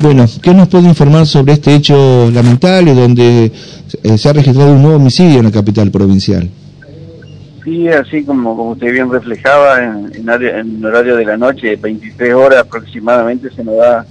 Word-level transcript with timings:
Bueno, 0.00 0.26
¿qué 0.42 0.54
nos 0.54 0.68
puede 0.68 0.88
informar 0.88 1.26
sobre 1.26 1.54
este 1.54 1.74
hecho 1.74 2.30
lamentable 2.30 2.94
donde 2.94 3.52
eh, 4.02 4.18
se 4.18 4.28
ha 4.28 4.32
registrado 4.32 4.72
un 4.72 4.82
nuevo 4.82 4.96
homicidio 4.96 5.38
en 5.38 5.46
la 5.46 5.50
capital 5.50 5.90
provincial? 5.90 6.48
Sí, 7.64 7.88
así 7.88 8.24
como, 8.24 8.56
como 8.56 8.70
usted 8.70 8.92
bien 8.92 9.10
reflejaba, 9.10 9.82
en, 9.84 10.12
en, 10.14 10.84
horario 10.84 11.16
de 11.16 11.24
la 11.24 11.36
noche, 11.36 11.76
23 11.76 12.34
horas 12.34 12.60
aproximadamente, 12.60 13.50
se 13.50 13.64
nos 13.64 13.76
da 13.76 14.06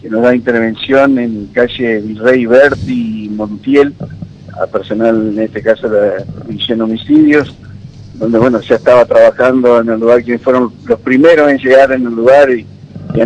se 0.00 0.08
nos 0.08 0.22
da 0.22 0.34
intervención 0.34 1.18
en 1.18 1.46
calle 1.52 2.00
Virrey 2.00 2.46
Berti 2.46 3.24
y 3.24 3.28
Montiel, 3.30 3.94
a 4.60 4.66
personal, 4.66 5.32
en 5.32 5.40
este 5.40 5.60
caso, 5.60 5.88
de 5.88 6.00
la 6.00 6.24
División 6.46 6.80
Homicidios, 6.80 7.54
donde, 8.14 8.38
bueno, 8.38 8.60
ya 8.60 8.76
estaba 8.76 9.04
trabajando 9.04 9.80
en 9.80 9.88
el 9.88 10.00
lugar, 10.00 10.22
que 10.24 10.38
fueron 10.38 10.72
los 10.86 11.00
primeros 11.00 11.50
en 11.50 11.58
llegar 11.58 11.92
en 11.92 12.06
el 12.06 12.14
lugar 12.14 12.50
y, 12.50 12.64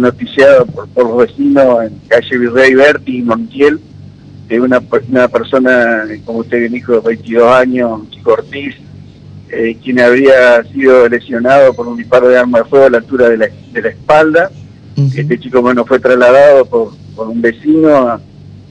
noticiado 0.00 0.66
por, 0.66 0.88
por, 0.88 1.04
los 1.06 1.28
vecinos 1.28 1.84
en 1.84 1.98
calle 2.08 2.38
Virrey 2.38 2.74
Berti 2.74 3.18
y 3.18 3.22
Montiel, 3.22 3.80
de 4.48 4.60
una, 4.60 4.82
una 5.08 5.28
persona, 5.28 6.04
como 6.24 6.40
usted 6.40 6.60
bien 6.60 6.72
dijo, 6.72 6.92
de 6.94 7.00
22 7.00 7.52
años, 7.52 8.10
chico 8.10 8.32
Ortiz, 8.32 8.74
eh, 9.50 9.76
quien 9.82 10.00
había 10.00 10.62
sido 10.64 11.08
lesionado 11.08 11.74
por 11.74 11.86
un 11.86 11.96
disparo 11.96 12.28
de 12.28 12.38
arma 12.38 12.58
de 12.58 12.64
fuego 12.64 12.86
a 12.86 12.90
la 12.90 12.98
altura 12.98 13.28
de 13.28 13.36
la, 13.36 13.48
de 13.72 13.82
la 13.82 13.88
espalda. 13.88 14.50
Uh 14.96 15.00
-huh. 15.02 15.18
Este 15.18 15.38
chico 15.38 15.60
bueno 15.60 15.84
fue 15.84 16.00
trasladado 16.00 16.64
por, 16.66 16.92
por 17.14 17.28
un 17.28 17.40
vecino 17.40 18.20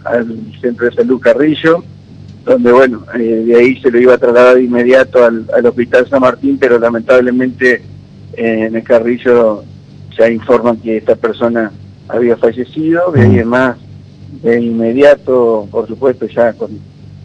al 0.04 0.38
centro 0.60 0.88
de 0.88 0.96
salud 0.96 1.20
Carrillo, 1.20 1.84
donde 2.46 2.72
bueno, 2.72 3.06
eh, 3.16 3.44
de 3.46 3.56
ahí 3.56 3.80
se 3.82 3.92
lo 3.92 4.00
iba 4.00 4.16
a 4.16 4.18
trasladar 4.18 4.56
de 4.56 4.64
inmediato 4.64 5.24
al, 5.24 5.46
al 5.56 5.66
hospital 5.66 6.08
San 6.10 6.22
Martín, 6.22 6.58
pero 6.60 6.80
lamentablemente 6.80 7.84
eh, 8.34 8.66
en 8.68 8.76
el 8.76 8.84
Carrillo 8.84 9.64
ya 10.22 10.30
informan 10.32 10.78
que 10.78 10.98
esta 10.98 11.16
persona 11.16 11.72
había 12.08 12.38
fallecido, 12.38 13.12
de 13.12 13.22
ahí 13.22 13.40
en 13.40 13.48
más, 13.48 13.78
de 14.44 14.62
inmediato, 14.62 15.68
por 15.72 15.88
supuesto, 15.88 16.28
ya 16.28 16.54
con, 16.54 16.70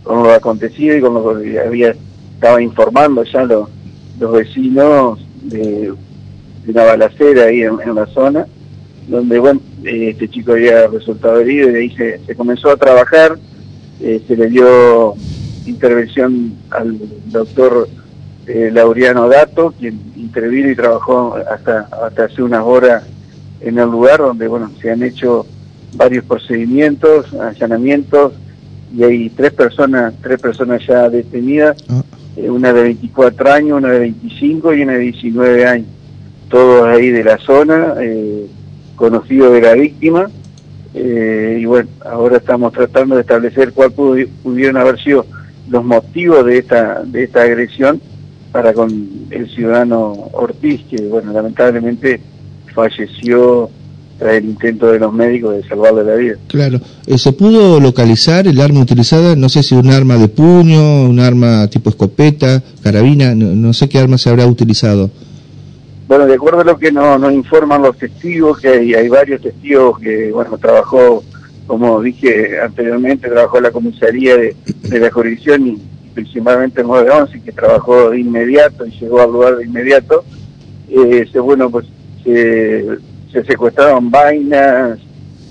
con 0.02 0.22
lo 0.22 0.32
acontecido 0.32 0.96
y 0.96 1.00
con 1.00 1.14
lo 1.14 1.30
había 1.30 1.94
estaba 2.34 2.60
informando 2.60 3.24
ya 3.24 3.44
los, 3.44 3.68
los 4.20 4.32
vecinos 4.32 5.18
de, 5.42 5.92
una 6.68 6.84
balacera 6.84 7.44
ahí 7.44 7.62
en, 7.62 7.76
en, 7.84 7.94
la 7.94 8.06
zona, 8.06 8.46
donde 9.08 9.38
bueno, 9.38 9.60
este 9.84 10.28
chico 10.28 10.52
había 10.52 10.86
resultado 10.88 11.40
herido 11.40 11.68
y 11.68 11.72
de 11.72 11.78
ahí 11.80 11.90
se, 11.96 12.18
se 12.26 12.34
comenzó 12.34 12.70
a 12.70 12.76
trabajar, 12.76 13.38
eh, 14.00 14.20
se 14.26 14.36
le 14.36 14.48
dio 14.48 15.14
intervención 15.66 16.54
al 16.70 16.98
doctor 17.26 17.88
eh, 18.46 18.70
Laureano 18.72 19.28
Dato, 19.28 19.74
quien 19.78 20.00
intervino 20.16 20.70
y 20.70 20.76
trabajó 20.76 21.36
hasta, 21.50 21.88
hasta 22.06 22.24
hace 22.24 22.42
unas 22.42 22.62
horas 22.62 23.04
en 23.60 23.78
el 23.78 23.88
lugar 23.88 24.20
donde 24.20 24.48
bueno, 24.48 24.70
se 24.80 24.90
han 24.90 25.02
hecho 25.02 25.46
varios 25.94 26.24
procedimientos, 26.24 27.32
allanamientos, 27.34 28.32
y 28.94 29.02
hay 29.02 29.30
tres 29.30 29.52
personas, 29.52 30.14
tres 30.22 30.40
personas 30.40 30.86
ya 30.86 31.08
detenidas. 31.08 31.76
Ah 31.88 32.02
eh, 32.36 32.50
una 32.50 32.72
de 32.72 32.82
24 32.82 33.52
años, 33.52 33.78
una 33.78 33.90
de 33.90 33.98
25 34.00 34.74
y 34.74 34.82
una 34.82 34.92
de 34.92 34.98
19 34.98 35.66
años, 35.66 35.88
todos 36.50 36.86
ahí 36.86 37.08
de 37.08 37.24
la 37.24 37.38
zona, 37.38 37.94
eh, 38.00 38.46
conocidos 38.94 39.54
de 39.54 39.62
la 39.62 39.72
víctima, 39.72 40.28
eh, 40.94 41.58
y 41.60 41.64
bueno, 41.64 41.88
ahora 42.04 42.36
estamos 42.36 42.72
tratando 42.74 43.14
de 43.14 43.22
establecer 43.22 43.72
cuál 43.72 43.92
pudieron 43.92 44.76
haber 44.76 45.02
sido 45.02 45.26
los 45.68 45.84
motivos 45.84 46.44
de 46.44 46.58
esta, 46.58 47.02
de 47.04 47.24
esta 47.24 47.42
agresión 47.42 48.00
para 48.56 48.72
con 48.72 48.90
el 49.28 49.50
ciudadano 49.50 50.12
Ortiz, 50.32 50.80
que 50.88 50.96
bueno, 51.08 51.30
lamentablemente 51.30 52.18
falleció 52.74 53.68
tras 54.18 54.36
el 54.36 54.46
intento 54.46 54.90
de 54.92 54.98
los 54.98 55.12
médicos 55.12 55.56
de 55.56 55.68
salvarle 55.68 56.04
la 56.04 56.14
vida. 56.14 56.36
Claro, 56.48 56.80
eh, 57.06 57.18
¿se 57.18 57.34
pudo 57.34 57.78
localizar 57.80 58.46
el 58.46 58.58
arma 58.58 58.80
utilizada? 58.80 59.36
No 59.36 59.50
sé 59.50 59.62
si 59.62 59.74
un 59.74 59.90
arma 59.90 60.16
de 60.16 60.28
puño, 60.28 61.02
un 61.02 61.20
arma 61.20 61.68
tipo 61.68 61.90
escopeta, 61.90 62.62
carabina, 62.82 63.34
no, 63.34 63.54
no 63.54 63.74
sé 63.74 63.90
qué 63.90 63.98
arma 63.98 64.16
se 64.16 64.30
habrá 64.30 64.46
utilizado. 64.46 65.10
Bueno, 66.08 66.24
de 66.24 66.36
acuerdo 66.36 66.60
a 66.60 66.64
lo 66.64 66.78
que 66.78 66.90
nos, 66.90 67.20
nos 67.20 67.34
informan 67.34 67.82
los 67.82 67.98
testigos, 67.98 68.58
que 68.60 68.68
hay, 68.68 68.94
hay, 68.94 69.08
varios 69.10 69.42
testigos 69.42 69.98
que, 69.98 70.32
bueno, 70.32 70.56
trabajó, 70.56 71.22
como 71.66 72.00
dije 72.00 72.58
anteriormente, 72.58 73.28
trabajó 73.28 73.58
en 73.58 73.64
la 73.64 73.70
comisaría 73.70 74.34
de, 74.34 74.56
de 74.84 74.98
la 74.98 75.10
jurisdicción 75.10 75.66
y 75.66 75.78
principalmente 76.16 76.80
el 76.80 76.86
911, 76.86 77.42
que 77.42 77.52
trabajó 77.52 78.10
de 78.10 78.20
inmediato 78.20 78.86
y 78.86 78.90
llegó 78.98 79.20
al 79.20 79.30
lugar 79.30 79.56
de 79.56 79.66
inmediato. 79.66 80.24
Eh, 80.88 81.28
bueno, 81.38 81.70
pues 81.70 81.86
se 82.24 82.84
se 83.30 83.44
secuestraron 83.44 84.10
vainas, 84.10 84.98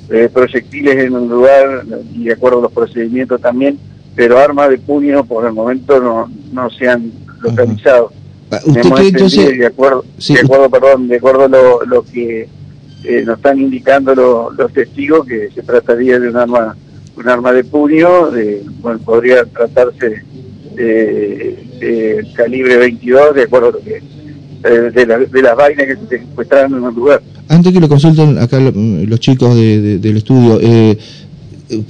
eh, 0.10 0.28
proyectiles 0.34 0.96
en 0.98 1.14
un 1.14 1.30
lugar 1.30 1.86
y 2.16 2.26
de 2.26 2.34
acuerdo 2.34 2.60
a 2.60 2.62
los 2.64 2.72
procedimientos 2.72 3.40
también, 3.40 3.78
pero 4.16 4.40
armas 4.40 4.70
de 4.70 4.80
puño 4.80 5.24
por 5.24 5.46
el 5.46 5.54
momento 5.54 6.00
no, 6.00 6.32
no 6.52 6.70
se 6.72 6.90
han 6.90 7.12
localizado. 7.42 8.12
-huh. 8.50 8.68
¿Usted 8.68 8.82
cree 8.82 9.08
entonces? 9.10 9.60
De 9.60 9.66
acuerdo, 9.68 10.04
sí. 10.18 10.34
de 10.34 10.40
acuerdo, 10.42 10.70
perdón, 10.70 11.08
de 11.08 11.18
acuerdo 11.18 11.44
a 11.44 11.48
lo, 11.48 11.86
lo 11.86 12.04
que 12.04 12.48
eh, 13.04 13.24
nos 13.24 13.38
están 13.38 13.60
indicando 13.60 14.16
lo, 14.16 14.52
los 14.52 14.74
testigos, 14.74 15.28
que 15.28 15.52
se 15.54 15.62
trataría 15.62 16.20
de 16.20 16.30
un 16.30 16.38
arma 16.38 16.76
un 17.18 17.30
arma 17.30 17.54
de 17.54 17.64
puño, 17.64 18.30
de, 18.32 18.64
bueno, 18.82 19.00
podría 19.00 19.46
tratarse 19.46 20.24
de, 20.76 21.58
de 21.80 22.28
calibre 22.36 22.78
22, 22.78 23.36
de 23.36 23.44
acuerdo 23.44 23.70
a 23.70 23.72
lo 23.72 23.80
que 23.80 24.02
eh, 24.66 24.92
de, 24.92 25.06
la, 25.06 25.20
de, 25.20 25.42
las 25.44 25.56
vainas 25.56 25.86
que 25.86 25.96
se 25.96 26.26
secuestraron 26.26 26.74
en 26.74 26.84
un 26.84 26.96
lugar. 26.96 27.22
Antes 27.48 27.72
que 27.72 27.80
lo 27.80 27.88
consulten 27.88 28.38
acá 28.40 28.60
los 28.60 29.20
chicos 29.20 29.56
de, 29.56 29.80
de, 29.80 30.00
del 30.00 30.18
estudio, 30.18 30.60
eh, 30.60 30.98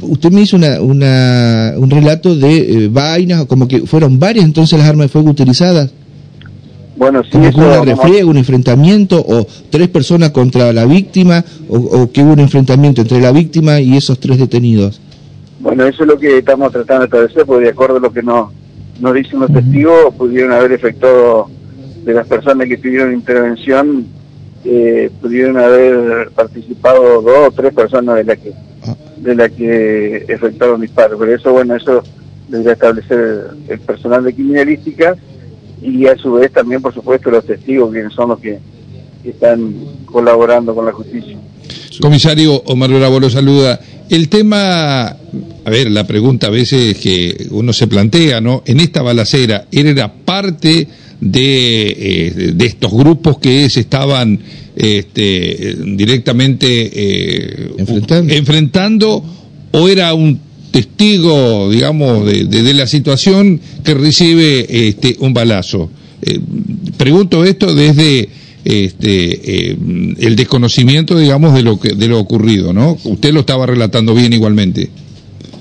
usted 0.01 0.31
me 0.31 0.41
hizo 0.41 0.57
una, 0.57 0.81
una, 0.81 1.73
un 1.77 1.89
relato 1.89 2.35
de 2.35 2.57
eh, 2.57 2.89
vainas, 2.89 3.45
como 3.45 3.67
que 3.67 3.81
fueron 3.87 4.19
varias 4.19 4.43
entonces 4.43 4.77
las 4.77 4.89
armas 4.89 5.05
de 5.05 5.09
fuego 5.09 5.29
utilizadas. 5.29 5.91
Bueno, 6.97 7.23
sí, 7.23 7.29
como 7.31 7.47
eso, 7.47 7.57
una 7.59 7.81
refriega, 7.81 8.25
un 8.25 8.37
enfrentamiento, 8.37 9.23
o 9.25 9.47
tres 9.69 9.87
personas 9.87 10.31
contra 10.31 10.73
la 10.73 10.85
víctima, 10.85 11.45
o, 11.69 11.77
o, 11.77 12.11
que 12.11 12.23
hubo 12.23 12.33
un 12.33 12.39
enfrentamiento 12.39 13.01
entre 13.01 13.21
la 13.21 13.31
víctima 13.31 13.79
y 13.79 13.95
esos 13.95 14.19
tres 14.19 14.37
detenidos. 14.37 14.99
Bueno, 15.61 15.85
eso 15.85 16.03
es 16.03 16.09
lo 16.09 16.17
que 16.17 16.39
estamos 16.39 16.73
tratando 16.73 17.01
de 17.01 17.05
establecer, 17.05 17.45
porque 17.45 17.65
de 17.65 17.71
acuerdo 17.71 17.97
a 17.97 17.99
lo 17.99 18.11
que 18.11 18.21
nos, 18.21 18.49
nos 18.99 19.13
dicen 19.13 19.39
los 19.39 19.51
testigos, 19.51 20.13
pudieron 20.15 20.51
haber 20.51 20.71
efectuado 20.71 21.49
de 22.03 22.13
las 22.13 22.27
personas 22.27 22.67
que 22.67 22.77
tuvieron 22.77 23.13
intervención 23.13 24.07
eh, 24.67 25.11
pudieron 25.21 25.57
haber 25.57 26.31
participado 26.31 27.21
dos 27.21 27.49
o 27.49 27.51
tres 27.51 27.71
personas 27.71 28.15
de 28.15 28.23
la 28.23 28.35
que 28.35 28.51
de 29.17 29.35
la 29.35 29.47
que 29.47 30.25
efectuaron 30.27 30.81
disparos. 30.81 31.19
Pero 31.19 31.35
eso 31.35 31.51
bueno 31.51 31.75
eso 31.75 32.03
debería 32.47 32.73
establecer 32.73 33.19
el, 33.19 33.71
el, 33.71 33.79
personal 33.79 34.23
de 34.23 34.33
criminalística 34.33 35.15
y 35.81 36.07
a 36.07 36.17
su 36.17 36.33
vez 36.33 36.51
también 36.51 36.81
por 36.81 36.93
supuesto 36.95 37.29
los 37.29 37.45
testigos 37.45 37.91
quienes 37.91 38.13
son 38.13 38.29
los 38.29 38.39
que, 38.39 38.59
que 39.21 39.29
están 39.29 39.71
colaborando 40.05 40.73
con 40.73 40.85
la 40.85 40.91
justicia. 40.91 41.37
Comisario 42.01 42.55
Omar 42.65 42.89
Bravo 42.89 43.19
lo 43.19 43.29
saluda. 43.29 43.79
El 44.09 44.29
tema 44.29 45.15
a 45.65 45.69
ver 45.69 45.91
la 45.91 46.05
pregunta 46.05 46.47
a 46.47 46.51
veces 46.51 46.95
que 46.97 47.47
uno 47.49 47.73
se 47.73 47.87
plantea 47.87 48.39
no 48.39 48.63
en 48.65 48.79
esta 48.79 49.01
balacera 49.01 49.67
era 49.71 50.13
parte 50.13 50.87
de, 51.19 51.87
eh, 51.87 52.53
de 52.53 52.65
estos 52.65 52.91
grupos 52.91 53.39
que 53.39 53.69
se 53.69 53.81
estaban 53.81 54.39
este, 54.75 55.75
directamente 55.85 56.67
eh, 56.69 57.71
enfrentando. 57.77 58.33
enfrentando 58.33 59.23
o 59.71 59.89
era 59.89 60.13
un 60.13 60.39
testigo, 60.71 61.69
digamos, 61.71 62.25
de, 62.25 62.45
de, 62.45 62.61
de 62.61 62.73
la 62.73 62.85
situación 62.85 63.59
que 63.83 63.93
recibe 63.93 64.87
este, 64.89 65.15
un 65.19 65.33
balazo. 65.33 65.89
Eh, 66.21 66.39
pregunto 66.97 67.45
esto 67.45 67.73
desde 67.73 68.27
este, 68.65 69.69
eh, 69.69 69.77
el 70.19 70.35
desconocimiento, 70.35 71.17
digamos, 71.17 71.53
de 71.53 71.63
lo 71.63 71.79
que 71.79 71.93
de 71.93 72.07
lo 72.07 72.19
ocurrido, 72.19 72.73
¿no? 72.73 72.97
Usted 73.03 73.31
lo 73.31 73.41
estaba 73.41 73.65
relatando 73.65 74.13
bien 74.13 74.33
igualmente. 74.33 74.89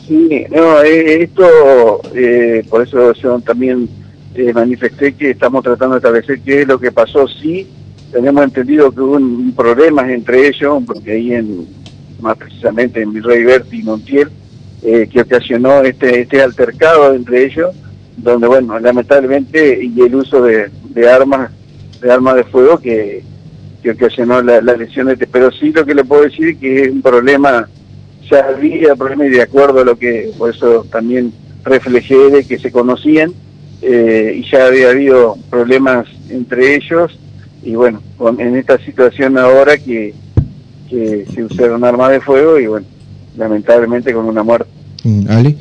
Sí, 0.07 0.47
no, 0.51 0.83
eh, 0.83 1.23
esto, 1.23 2.01
eh, 2.15 2.65
por 2.69 2.83
eso 2.83 3.13
yo 3.15 3.41
también 3.41 3.89
eh, 4.35 4.53
manifesté 4.53 5.15
que 5.15 5.31
estamos 5.31 5.65
tratando 5.65 5.95
de 5.95 5.99
establecer 5.99 6.41
qué 6.41 6.63
es 6.63 6.69
lo 6.69 6.79
que 6.79 6.93
pasó. 6.93 7.27
Sí, 7.27 7.67
tenemos 8.13 8.45
entendido 8.45 8.93
que 8.93 9.01
hubo 9.01 9.17
un, 9.17 9.55
problemas 9.55 10.11
entre 10.11 10.49
ellos, 10.49 10.83
porque 10.87 11.13
ahí 11.13 11.33
en, 11.33 11.67
más 12.21 12.37
precisamente 12.37 13.01
en 13.01 13.13
Virrey 13.13 13.45
Berti 13.45 13.81
y 13.81 13.83
Montiel, 13.83 14.29
eh, 14.83 15.09
que 15.11 15.23
ocasionó 15.23 15.81
este, 15.83 16.21
este 16.21 16.43
altercado 16.43 17.15
entre 17.15 17.47
ellos, 17.47 17.75
donde, 18.17 18.47
bueno, 18.47 18.79
lamentablemente, 18.79 19.83
y 19.83 20.01
el 20.01 20.15
uso 20.15 20.43
de, 20.43 20.71
de 20.91 21.09
armas 21.09 21.51
de 22.05 22.13
armas 22.13 22.37
de 22.37 22.45
fuego 22.45 22.79
que, 22.79 23.23
que 23.83 23.93
ocasionó 23.93 24.43
la, 24.43 24.61
la 24.61 24.77
lesión 24.77 25.07
de 25.07 25.15
este. 25.15 25.27
Pero 25.27 25.51
sí 25.51 25.73
lo 25.73 25.85
que 25.87 25.95
le 25.95 26.05
puedo 26.05 26.23
decir 26.23 26.51
es 26.51 26.59
que 26.59 26.83
es 26.83 26.91
un 26.91 27.03
problema, 27.03 27.69
ya 28.31 28.47
había 28.49 28.95
problema 28.97 29.27
y 29.27 29.31
de 29.31 29.43
acuerdo 29.43 29.81
a 29.81 29.85
lo 29.85 29.99
que, 29.99 30.33
por 30.39 30.51
eso 30.51 30.87
también 30.91 31.33
reflejé 31.65 32.31
de 32.31 32.45
que 32.45 32.59
se 32.59 32.71
conocían, 32.71 33.33
eh, 33.83 34.35
y 34.37 34.51
ya 34.51 34.67
había 34.67 34.91
habido 34.91 35.37
problemas 35.51 36.07
entre 36.31 36.77
ellos 36.77 37.19
y 37.63 37.75
bueno, 37.75 38.01
en 38.39 38.57
esta 38.57 38.79
situación 38.79 39.39
ahora 39.39 39.77
que, 39.79 40.15
que 40.89 41.27
se 41.35 41.45
usaron 41.45 41.85
armas 41.85 42.11
de 42.11 42.21
fuego 42.21 42.59
y 42.59 42.67
bueno, 42.67 42.87
lamentablemente 43.37 44.13
con 44.13 44.27
una 44.27 44.43
muerte. 44.43 44.71
Mm, 45.03 45.27
¿Ali? 45.29 45.57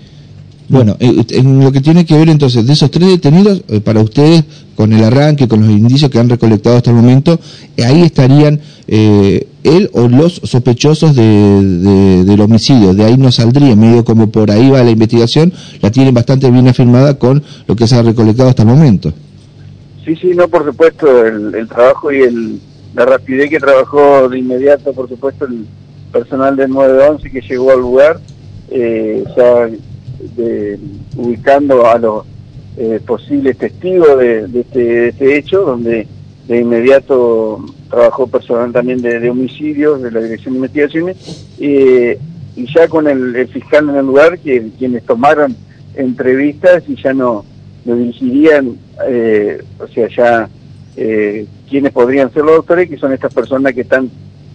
Bueno, 0.74 0.98
eh, 1.00 1.24
en 1.30 1.64
lo 1.64 1.72
que 1.72 1.82
tiene 1.82 2.04
que 2.04 2.18
ver 2.18 2.30
entonces 2.30 2.66
de 2.66 2.74
esos 2.74 2.90
tres 2.90 3.08
detenidos, 3.08 3.64
eh, 3.68 3.80
para 3.80 4.02
ustedes, 4.02 4.44
con 4.76 4.92
el 4.92 5.04
arranque, 5.04 5.48
con 5.48 5.62
los 5.62 5.70
indicios 5.70 6.10
que 6.10 6.18
han 6.18 6.28
recolectado 6.28 6.78
hasta 6.78 6.90
el 6.90 6.96
momento, 6.96 7.40
eh, 7.78 7.86
ahí 7.86 8.02
estarían 8.02 8.60
él 8.88 9.90
o 9.94 10.08
los 10.08 10.42
sospechosos 10.44 11.16
de, 11.16 12.24
del 12.26 12.42
homicidio. 12.42 12.96
De 12.96 13.04
ahí 13.04 13.18
no 13.18 13.32
saldría, 13.32 13.76
medio 13.76 14.04
como 14.04 14.32
por 14.32 14.50
ahí 14.50 14.72
va 14.72 14.84
la 14.84 14.90
investigación, 14.90 15.54
la 15.80 15.92
tienen 15.92 16.14
bastante 16.14 16.50
bien 16.50 16.68
afirmada 16.68 17.20
con 17.20 17.44
lo 17.68 17.76
que 17.76 17.86
se 17.86 17.96
ha 17.96 18.02
recolectado 18.02 18.50
hasta 18.50 18.64
el 18.64 18.70
momento. 18.70 19.14
Sí, 20.04 20.16
sí, 20.16 20.32
no, 20.36 20.48
por 20.48 20.66
supuesto, 20.66 21.24
el, 21.24 21.68
trabajo 21.68 22.12
y 22.12 22.22
el, 22.22 22.60
la 22.96 23.06
rapidez 23.06 23.52
que 23.52 23.60
trabajó 23.60 24.28
de 24.28 24.40
inmediato, 24.40 24.92
por 24.92 25.08
supuesto, 25.08 25.46
el 25.46 25.68
personal 26.12 26.56
del 26.56 26.72
911 26.72 27.30
que 27.30 27.42
llegó 27.42 27.72
al 27.72 27.80
lugar, 27.80 28.20
ya 29.38 29.70
de, 30.36 30.80
ubicando 31.16 31.88
a 31.88 31.98
los 31.98 32.26
eh, 32.78 33.00
posibles 33.06 33.58
testigos 33.58 34.22
este, 34.22 34.80
de, 34.80 35.08
este, 35.10 35.38
hecho, 35.38 35.62
donde 35.62 36.08
de 36.48 36.60
inmediato 36.60 37.64
trabajó 37.90 38.28
personal 38.28 38.72
también 38.72 39.02
de, 39.02 39.30
homicidios 39.30 40.02
de 40.02 40.12
la 40.12 40.22
Dirección 40.22 40.54
de 40.54 40.58
Investigaciones, 40.58 41.48
y 42.56 42.66
ya 42.74 42.88
con 42.88 43.08
el, 43.08 43.48
fiscal 43.48 43.90
en 43.90 43.96
el 43.96 44.06
lugar, 44.06 44.40
que 44.40 44.70
quienes 44.78 45.04
tomaron 45.04 45.56
entrevistas 45.96 46.84
y 46.88 46.96
ya 46.96 47.14
no, 47.14 47.46
lo 47.86 47.96
dirigirían, 47.96 48.78
eh, 49.08 49.62
o 49.80 49.88
sea, 49.88 50.08
ya 50.10 50.50
eh, 50.96 51.46
quienes 51.70 51.92
podrían 51.92 52.32
ser 52.32 52.44
los 52.44 52.58
doctores, 52.58 52.90
que 52.90 52.98
son 52.98 53.14
estas 53.14 53.34
personas 53.34 53.74
que 53.74 53.82
están 53.82 54.10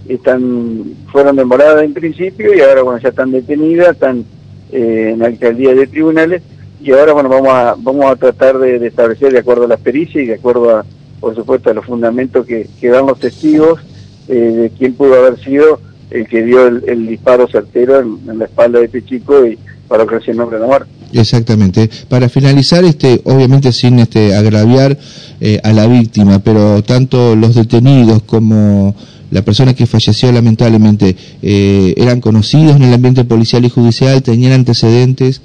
están 0.08 0.84
fueron 1.12 1.36
demoradas 1.36 1.84
en 1.84 1.92
principio 1.92 2.54
y 2.54 2.60
ahora 2.60 2.82
bueno 2.82 2.98
ya 2.98 3.10
están 3.10 3.30
detenidas, 3.30 3.92
están 3.92 4.24
eh, 4.72 5.10
en 5.12 5.18
la 5.18 5.26
alcaldía 5.26 5.74
de 5.74 5.86
tribunales 5.86 6.42
y 6.82 6.92
ahora 6.92 7.12
bueno 7.12 7.28
vamos 7.28 7.48
a 7.48 7.74
vamos 7.78 8.06
a 8.06 8.16
tratar 8.16 8.58
de, 8.58 8.86
establecer 8.86 9.32
de 9.32 9.40
acuerdo 9.40 9.64
a 9.64 9.68
las 9.68 9.80
pericias 9.80 10.24
y 10.24 10.26
de 10.26 10.34
acuerdo 10.34 10.76
a 10.76 10.84
por 11.20 11.34
supuesto 11.34 11.70
a 11.70 11.74
los 11.74 11.84
fundamentos 11.84 12.46
que, 12.46 12.68
que 12.80 12.88
dan 12.88 13.06
los 13.06 13.18
testigos 13.18 13.80
eh, 14.28 14.34
de 14.34 14.70
quién 14.78 14.94
pudo 14.94 15.14
haber 15.14 15.38
sido 15.42 15.80
el 16.10 16.26
que 16.26 16.42
dio 16.42 16.66
el, 16.66 17.06
disparo 17.06 17.48
certero 17.48 18.00
en, 18.00 18.38
la 18.38 18.44
espalda 18.44 18.78
de 18.78 18.86
este 18.86 19.04
chico 19.04 19.46
y 19.46 19.58
para 19.88 20.04
ocasionar 20.04 20.48
la 20.48 20.66
muerte. 20.66 20.90
Exactamente. 21.12 21.88
Para 22.08 22.28
finalizar, 22.28 22.84
este, 22.84 23.20
obviamente 23.24 23.72
sin 23.72 23.98
este 23.98 24.34
agraviar 24.34 24.98
eh, 25.40 25.60
a 25.62 25.72
la 25.72 25.86
víctima, 25.86 26.40
pero 26.40 26.82
tanto 26.82 27.34
los 27.36 27.54
detenidos 27.54 28.22
como 28.22 28.94
la 29.30 29.42
persona 29.42 29.74
que 29.74 29.86
falleció 29.86 30.32
lamentablemente 30.32 31.16
eh, 31.42 31.94
eran 31.96 32.20
conocidos 32.20 32.76
en 32.76 32.84
el 32.84 32.94
ambiente 32.94 33.24
policial 33.24 33.64
y 33.64 33.68
judicial, 33.68 34.22
tenían 34.22 34.52
antecedentes. 34.52 35.42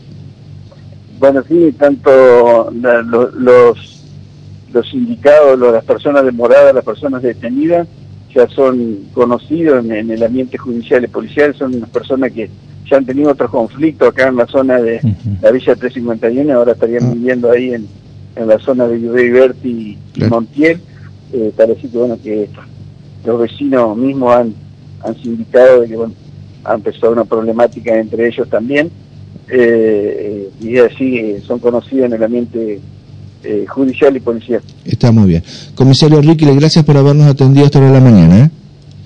Bueno, 1.20 1.44
sí, 1.48 1.74
tanto 1.78 2.72
los, 2.72 4.04
los 4.74 4.94
indicados, 4.94 5.60
las 5.60 5.84
personas 5.84 6.26
demoradas, 6.26 6.74
las 6.74 6.84
personas 6.84 7.22
detenidas, 7.22 7.88
ya 8.34 8.48
son 8.50 9.06
conocidos 9.14 9.86
en, 9.86 10.10
el 10.10 10.24
ambiente 10.24 10.58
judicial 10.58 11.04
y 11.04 11.08
policial, 11.08 11.56
son 11.56 11.76
unas 11.76 11.90
personas 11.90 12.32
que 12.32 12.50
ya 12.90 12.98
han 12.98 13.06
tenido 13.06 13.32
otros 13.32 13.52
conflictos 13.52 14.10
acá 14.10 14.28
en 14.28 14.36
la 14.36 14.48
zona 14.48 14.82
de 14.82 15.00
la 15.42 15.52
Villa 15.52 15.76
351, 15.76 16.54
ahora 16.54 16.74
estarían 16.74 17.06
ah. 17.06 17.14
viviendo 17.14 17.52
ahí 17.52 17.74
en, 17.74 17.88
en 18.36 18.48
la 18.48 18.60
zona 18.60 18.88
de 18.88 19.00
Yudey 19.00 19.56
y, 19.64 20.26
Montiel. 20.30 20.80
Eh, 21.32 21.52
parece 21.56 21.88
que 21.88 21.98
bueno 21.98 22.18
que 22.22 22.48
los 23.26 23.40
vecinos 23.40 23.98
mismos 23.98 24.34
han, 24.34 24.54
han 25.04 25.16
sindicado 25.22 25.82
de 25.82 25.88
que 25.88 25.96
bueno, 25.96 26.14
ha 26.64 26.74
empezado 26.76 27.14
una 27.14 27.26
problemática 27.26 27.98
entre 27.98 28.28
ellos 28.28 28.50
también, 28.50 28.92
eh, 29.50 30.50
y 30.62 30.78
así 30.78 31.18
eh, 31.18 31.44
son 31.46 31.60
conocidos 31.60 32.06
en 32.06 32.14
el 32.14 32.24
ambiente 32.24 32.80
eh, 33.44 33.66
judicial 33.68 34.16
y 34.16 34.20
policial. 34.20 34.62
Está 34.86 35.12
muy 35.12 35.28
bien. 35.28 35.44
Comisario 35.76 36.22
Ricky, 36.22 36.46
gracias 36.46 36.86
por 36.86 36.98
habernos 36.98 37.28
atendido 37.28 37.66
hasta 37.66 37.80
la 37.80 38.00
mañana. 38.00 38.50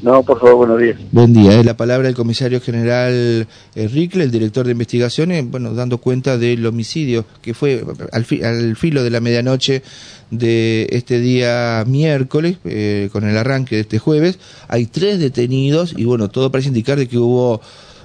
No, 0.01 0.21
por 0.23 0.39
favor, 0.39 0.55
buenos 0.67 0.79
días. 0.79 0.99
Buen 1.11 1.33
día. 1.33 1.59
Es 1.59 1.65
la 1.65 1.75
palabra 1.75 2.07
del 2.07 2.15
comisario 2.15 2.61
general 2.61 3.47
Rickle, 3.75 4.23
el 4.23 4.31
director 4.31 4.65
de 4.65 4.73
investigaciones, 4.73 5.49
bueno, 5.49 5.73
dando 5.73 5.97
cuenta 5.97 6.38
del 6.38 6.65
homicidio 6.65 7.25
que 7.41 7.53
fue 7.53 7.83
al, 8.11 8.25
al 8.44 8.75
filo 8.75 9.03
de 9.03 9.09
la 9.09 9.19
medianoche 9.21 9.81
de 10.29 10.88
este 10.91 11.19
día 11.19 11.83
miércoles, 11.88 12.57
eh, 12.65 13.09
con 13.11 13.23
el 13.23 13.38
arranque 13.38 13.75
de 13.75 13.81
este 13.81 13.97
jueves. 13.99 14.38
Hay 14.67 14.85
tres 14.85 15.19
detenidos 15.19 15.94
y 15.97 16.05
bueno, 16.05 16.29
todo 16.29 16.51
parece 16.51 16.67
indicar 16.67 16.97
de 16.99 17.07
que 17.07 17.17
hubo 17.17 17.61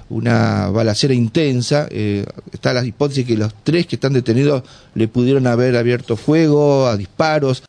una 0.09 0.69
balacera 0.69 1.13
intensa. 1.13 1.87
Eh, 1.91 2.25
está 2.51 2.73
la 2.73 2.85
hipótesis 2.85 3.25
que 3.25 3.37
los 3.37 3.53
tres 3.63 3.87
que 3.87 3.97
están 3.97 4.13
detenidos 4.13 4.63
le 4.95 5.07
pudieron 5.07 5.47
haber 5.47 5.75
abierto 5.75 6.17
fuego 6.17 6.87
a 6.87 6.97
disparos. 6.97 7.61